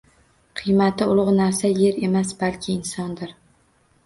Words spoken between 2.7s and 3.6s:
insondir.